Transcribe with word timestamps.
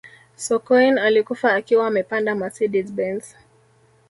sokoine 0.35 1.01
alikufa 1.01 1.53
akiwa 1.53 1.87
amepanda 1.87 2.35
mercedes 2.35 2.91
benz 2.93 3.35